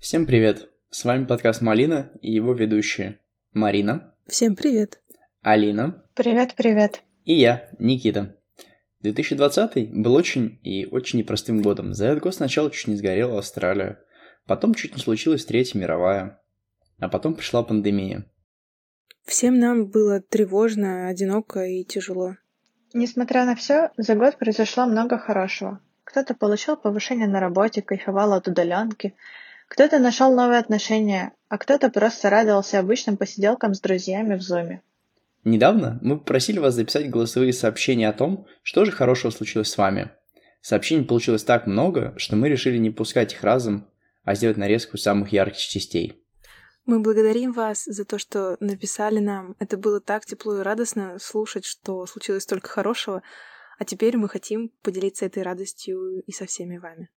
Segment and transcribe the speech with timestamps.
[0.00, 0.70] Всем привет!
[0.88, 3.20] С вами подкаст «Малина» и его ведущие
[3.52, 4.98] Марина, Всем привет.
[5.42, 7.02] Алина Привет-привет.
[7.26, 8.34] и я, Никита.
[9.00, 11.92] 2020 был очень и очень непростым годом.
[11.92, 13.98] За этот год сначала чуть не сгорела Австралия,
[14.46, 16.40] потом чуть не случилась Третья мировая,
[16.98, 18.24] а потом пришла пандемия.
[19.26, 22.36] Всем нам было тревожно, одиноко и тяжело.
[22.94, 25.82] Несмотря на все, за год произошло много хорошего.
[26.04, 29.14] Кто-то получил повышение на работе, кайфовал от удаленки,
[29.70, 34.82] кто-то нашел новые отношения, а кто-то просто радовался обычным посиделкам с друзьями в зуме.
[35.44, 40.10] Недавно мы попросили вас записать голосовые сообщения о том, что же хорошего случилось с вами.
[40.60, 43.88] Сообщений получилось так много, что мы решили не пускать их разом,
[44.24, 46.20] а сделать нарезку самых ярких частей.
[46.84, 49.54] Мы благодарим вас за то, что написали нам.
[49.60, 53.22] Это было так тепло и радостно слушать, что случилось столько хорошего.
[53.78, 57.08] А теперь мы хотим поделиться этой радостью и со всеми вами.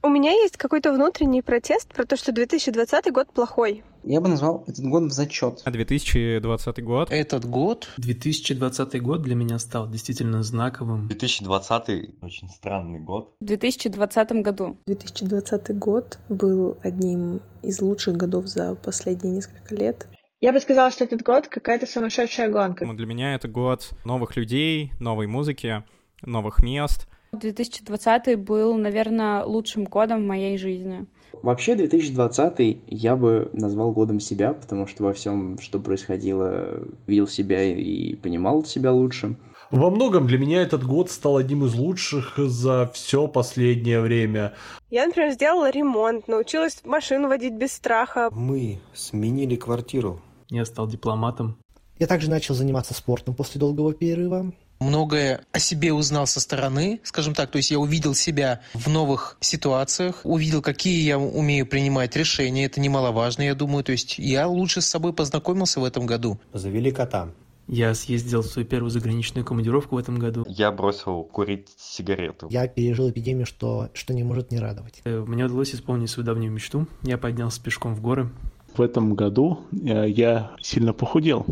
[0.00, 3.82] У меня есть какой-то внутренний протест про то, что 2020 год плохой.
[4.04, 5.62] Я бы назвал этот год в зачет.
[5.64, 7.10] А 2020 год.
[7.10, 11.08] Этот год 2020 год для меня стал действительно знаковым.
[11.08, 13.34] 2020 очень странный год.
[13.40, 14.78] В 2020 году.
[14.86, 20.06] 2020 год был одним из лучших годов за последние несколько лет.
[20.40, 22.86] Я бы сказала, что этот год какая-то сумасшедшая гонка.
[22.86, 25.82] Ну, Для меня это год новых людей, новой музыки,
[26.22, 27.07] новых мест.
[27.32, 31.06] 2020 был, наверное, лучшим годом в моей жизни.
[31.42, 37.62] Вообще 2020 я бы назвал годом себя, потому что во всем, что происходило, видел себя
[37.62, 39.36] и понимал себя лучше.
[39.70, 44.54] Во многом для меня этот год стал одним из лучших за все последнее время.
[44.88, 48.30] Я, например, сделала ремонт, научилась машину водить без страха.
[48.32, 50.22] Мы сменили квартиру.
[50.48, 51.58] Я стал дипломатом.
[51.98, 54.52] Я также начал заниматься спортом после долгого перерыва.
[54.80, 59.36] Многое о себе узнал со стороны, скажем так, то есть я увидел себя в новых
[59.40, 64.80] ситуациях, увидел, какие я умею принимать решения, это немаловажно, я думаю, то есть я лучше
[64.80, 66.38] с собой познакомился в этом году.
[66.52, 67.28] Завели кота.
[67.70, 70.46] Я съездил в свою первую заграничную командировку в этом году.
[70.48, 72.48] Я бросил курить сигарету.
[72.50, 75.02] Я пережил эпидемию, что, что не может не радовать.
[75.04, 76.86] Э, Мне удалось исполнить свою давнюю мечту.
[77.02, 78.30] Я поднялся пешком в горы.
[78.74, 81.44] В этом году э, я сильно похудел.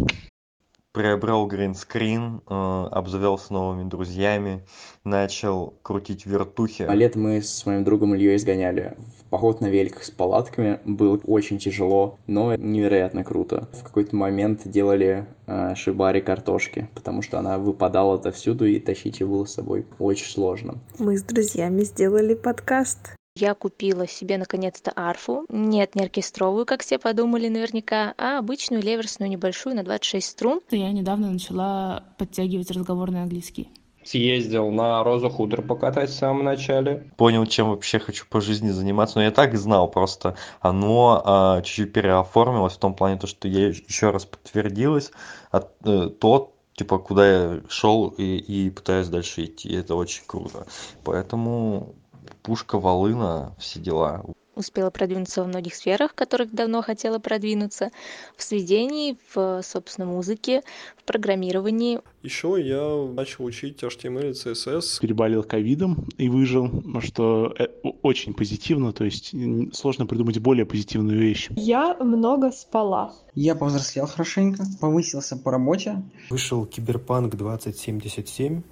[0.97, 4.65] Приобрел гринскрин, э, обзавелся новыми друзьями,
[5.05, 6.85] начал крутить вертухи.
[6.89, 10.81] А летом мы с моим другом Ильей сгоняли в поход на великах с палатками.
[10.87, 13.69] Было очень тяжело, но невероятно круто.
[13.75, 19.27] В какой-то момент делали э, шибари картошки, потому что она выпадала отовсюду, и тащить ее
[19.27, 20.79] было с собой очень сложно.
[20.99, 23.16] Мы с друзьями сделали подкаст.
[23.39, 25.45] Я купила себе наконец-то арфу.
[25.51, 30.61] Нет, не оркестровую, как все подумали наверняка, а обычную леверсную небольшую на 26 струн.
[30.71, 33.69] Я недавно начала подтягивать разговорный английский.
[34.05, 37.11] Съездил на Розу Хутор покатать в самом начале.
[37.19, 39.19] Понял, чем вообще хочу по жизни заниматься.
[39.19, 40.37] Но я так и знал просто.
[40.63, 45.11] Оно а, чуть-чуть переоформилось в том плане, то, что я еще раз подтвердилось
[45.51, 49.75] от, э, то, типа, куда я шел и, и пытаюсь дальше идти.
[49.75, 50.67] Это очень круто.
[51.05, 51.97] Поэтому
[52.43, 54.25] пушка, волына, все дела.
[54.57, 57.91] Успела продвинуться во многих сферах, в которых давно хотела продвинуться.
[58.39, 60.63] В сведении, в, собственно, музыке,
[60.97, 62.01] в программировании.
[62.23, 65.01] Еще я начал учить HTML и CSS.
[65.03, 66.71] Переболел ковидом и выжил,
[67.03, 67.67] что э,
[68.01, 69.35] очень позитивно, то есть
[69.75, 71.49] сложно придумать более позитивную вещь.
[71.51, 73.13] Я много спала.
[73.35, 76.03] Я повзрослел хорошенько, повысился по работе.
[76.31, 78.63] Вышел Киберпанк 2077.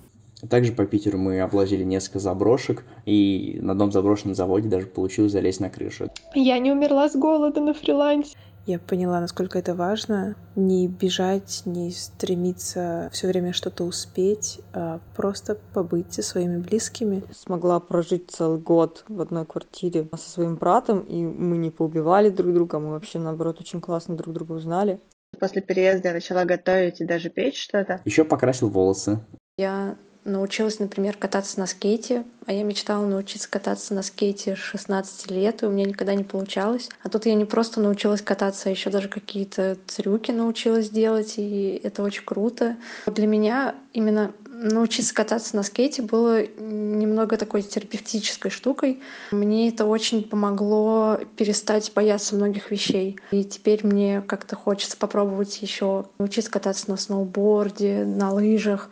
[0.51, 5.61] Также по Питеру мы облазили несколько заброшек, и на одном заброшенном заводе даже получилось залезть
[5.61, 6.11] на крышу.
[6.35, 8.37] Я не умерла с голода на фрилансе.
[8.67, 10.37] Я поняла, насколько это важно.
[10.57, 17.23] Не бежать, не стремиться все время что-то успеть, а просто побыть со своими близкими.
[17.31, 22.55] Смогла прожить целый год в одной квартире со своим братом, и мы не поубивали друг
[22.55, 24.99] друга, мы вообще, наоборот, очень классно друг друга узнали.
[25.39, 28.01] После переезда я начала готовить и даже печь что-то.
[28.07, 29.21] Еще покрасил волосы.
[29.59, 35.31] Я научилась, например, кататься на скейте, а я мечтала научиться кататься на скейте с 16
[35.31, 36.89] лет, и у меня никогда не получалось.
[37.03, 41.81] А тут я не просто научилась кататься, а еще даже какие-то трюки научилась делать, и
[41.83, 42.77] это очень круто.
[43.07, 49.01] Для меня именно научиться кататься на скейте было немного такой терапевтической штукой.
[49.31, 53.19] Мне это очень помогло перестать бояться многих вещей.
[53.31, 58.91] И теперь мне как-то хочется попробовать еще научиться кататься на сноуборде, на лыжах.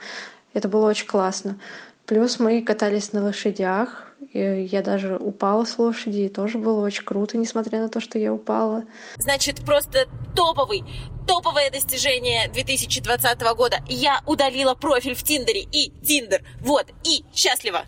[0.55, 1.59] Это было очень классно.
[2.07, 4.09] Плюс мы катались на лошадях.
[4.33, 8.19] И я даже упала с лошади, и тоже было очень круто, несмотря на то, что
[8.19, 8.85] я упала.
[9.17, 10.85] Значит, просто топовый,
[11.27, 13.79] топовое достижение 2020 года.
[13.89, 16.43] Я удалила профиль в Тиндере и Тиндер.
[16.61, 17.83] Вот, и счастлива.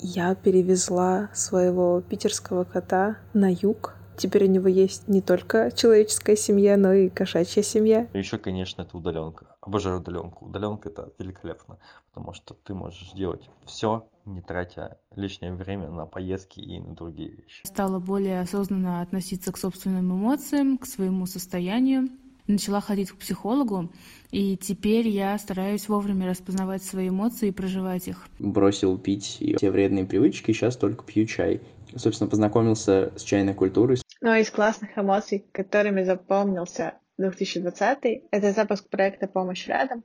[0.00, 6.76] Я перевезла своего питерского кота на юг Теперь у него есть не только человеческая семья,
[6.76, 8.08] но и кошачья семья.
[8.12, 9.56] Еще, конечно, это удаленка.
[9.60, 10.46] Обожаю удаленку.
[10.46, 11.78] Удаленка это великолепно,
[12.12, 17.30] потому что ты можешь делать все, не тратя лишнее время на поездки и на другие
[17.30, 17.64] вещи.
[17.64, 22.08] Стала более осознанно относиться к собственным эмоциям, к своему состоянию.
[22.48, 23.92] Начала ходить к психологу,
[24.30, 28.26] и теперь я стараюсь вовремя распознавать свои эмоции и проживать их.
[28.38, 31.60] Бросил пить и те вредные привычки, сейчас только пью чай.
[31.94, 33.98] Собственно, познакомился с чайной культурой.
[34.20, 40.04] Но из классных эмоций, которыми запомнился 2020 это запуск проекта «Помощь рядом».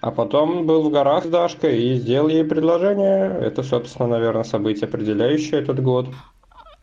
[0.00, 3.38] А потом был в горах с Дашкой и сделал ей предложение.
[3.40, 6.08] Это, собственно, наверное, событие, определяющее этот год.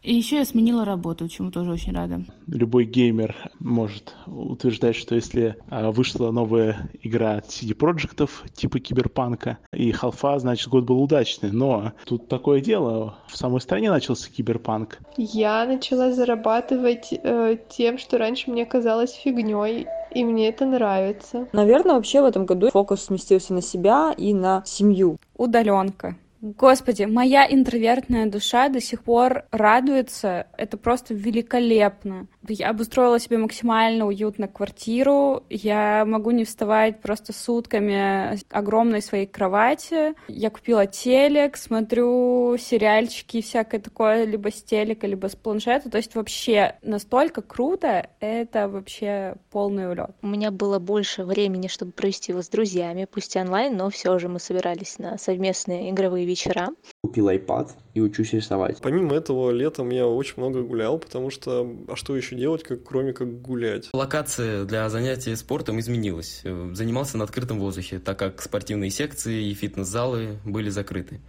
[0.03, 2.23] И еще я сменила работу, чему тоже очень рада.
[2.47, 9.59] Любой геймер может утверждать, что если а, вышла новая игра от CD Projekt, типа Киберпанка,
[9.71, 11.51] и Халфа, значит, год был удачный.
[11.51, 15.00] Но тут такое дело, в самой стране начался Киберпанк.
[15.15, 21.47] Я начала зарабатывать э, тем, что раньше мне казалось фигней, и мне это нравится.
[21.53, 25.17] Наверное, вообще в этом году фокус сместился на себя и на семью.
[25.38, 26.17] Удаленка.
[26.43, 30.47] Господи, моя интровертная душа до сих пор радуется.
[30.57, 32.27] Это просто великолепно.
[32.47, 35.43] Я обустроила себе максимально уютно квартиру.
[35.49, 40.13] Я могу не вставать просто сутками огромной своей кровати.
[40.27, 45.89] Я купила телек, смотрю сериальчики и всякое такое либо с телека, либо с планшета.
[45.89, 48.09] То есть вообще настолько круто.
[48.19, 50.11] Это вообще полный улет.
[50.21, 54.19] У меня было больше времени, чтобы провести его с друзьями, пусть и онлайн, но все
[54.19, 56.69] же мы собирались на совместные игровые вечера.
[57.03, 58.79] Купил iPad и учусь рисовать.
[58.81, 63.11] Помимо этого, летом я очень много гулял, потому что а что еще делать, как, кроме
[63.11, 63.89] как гулять?
[63.94, 66.41] Локация для занятий спортом изменилась.
[66.71, 71.19] Занимался на открытом воздухе, так как спортивные секции и фитнес-залы были закрыты.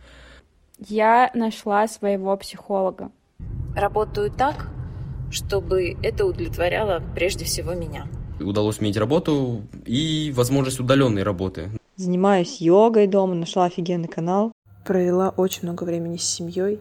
[0.79, 3.11] Я нашла своего психолога.
[3.75, 4.69] Работаю так,
[5.33, 8.07] чтобы это удовлетворяло прежде всего меня.
[8.41, 11.71] Удалось иметь работу и возможность удаленной работы.
[11.97, 14.53] Занимаюсь йогой дома, нашла офигенный канал.
[14.85, 16.81] Провела очень много времени с семьей.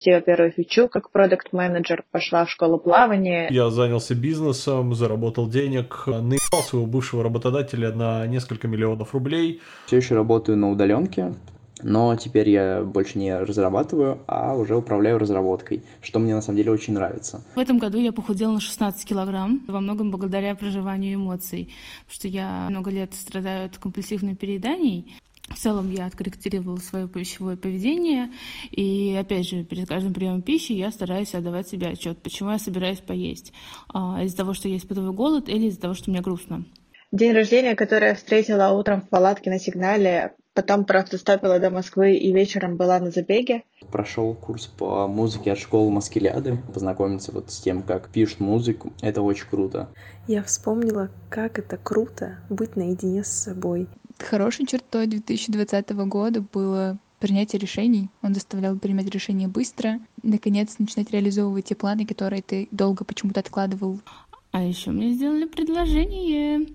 [0.00, 3.48] Я первую фичу как продукт-менеджер, пошла в школу плавания.
[3.50, 9.62] Я занялся бизнесом, заработал денег, наебал своего бывшего работодателя на несколько миллионов рублей.
[9.86, 11.34] Все еще работаю на удаленке,
[11.82, 16.72] но теперь я больше не разрабатываю, а уже управляю разработкой, что мне на самом деле
[16.72, 17.42] очень нравится.
[17.54, 21.72] В этом году я похудела на 16 килограмм, во многом благодаря проживанию эмоций,
[22.06, 25.16] потому что я много лет страдаю от компульсивных перееданий.
[25.48, 28.30] В целом я откорректировала свое пищевое поведение,
[28.70, 33.00] и опять же, перед каждым приемом пищи я стараюсь отдавать себе отчет, почему я собираюсь
[33.00, 33.52] поесть.
[33.92, 36.64] А, из-за того, что я испытываю голод или из-за того, что мне грустно.
[37.10, 42.14] День рождения, который я встретила утром в палатке на сигнале, потом просто стопила до Москвы
[42.14, 43.64] и вечером была на забеге.
[43.90, 48.92] Прошел курс по музыке от школы Маскеляды, познакомиться вот с тем, как пишут музыку.
[49.02, 49.90] Это очень круто.
[50.26, 53.88] Я вспомнила, как это круто быть наедине с собой.
[54.18, 58.10] Хорошей чертой 2020 года было принятие решений.
[58.22, 64.00] Он заставлял принимать решения быстро, наконец начинать реализовывать те планы, которые ты долго почему-то откладывал.
[64.50, 66.66] А еще мне сделали предложение.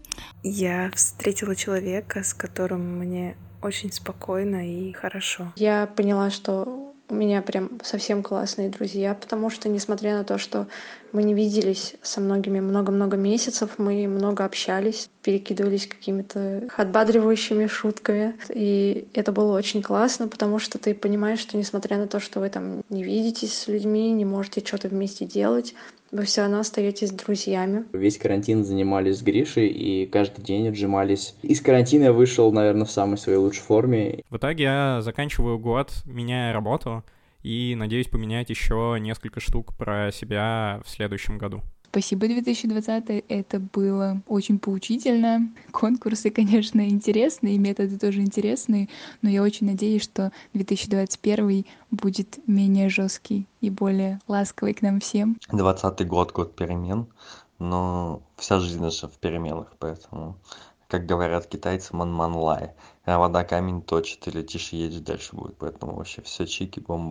[0.44, 5.54] Я встретила человека, с которым мне очень спокойно и хорошо.
[5.56, 10.68] Я поняла, что у меня прям совсем классные друзья, потому что, несмотря на то, что
[11.14, 18.36] мы не виделись со многими много-много месяцев, мы много общались, перекидывались какими-то отбадривающими шутками.
[18.50, 22.50] И это было очень классно, потому что ты понимаешь, что несмотря на то, что вы
[22.50, 25.76] там не видитесь с людьми, не можете что-то вместе делать,
[26.12, 27.86] вы все равно остаетесь друзьями.
[27.94, 31.36] Весь карантин занимались с Гришей и каждый день отжимались.
[31.42, 34.24] Из карантина я вышел, наверное, в самой своей лучшей форме.
[34.30, 37.04] В итоге я заканчиваю год, меняя работу,
[37.44, 41.62] и надеюсь поменять еще несколько штук про себя в следующем году.
[41.90, 43.24] Спасибо, 2020.
[43.28, 45.50] Это было очень поучительно.
[45.72, 48.90] Конкурсы, конечно, интересные, методы тоже интересные,
[49.22, 55.38] но я очень надеюсь, что 2021 будет менее жесткий и более ласковый к нам всем.
[55.52, 57.08] 20 год, год перемен,
[57.60, 60.38] но вся жизнь наша в переменах, поэтому,
[60.88, 62.74] как говорят китайцы, ман-ман лай.
[63.06, 67.06] А вода камень точит, и летишь и дальше будет, поэтому вообще все чики бомба.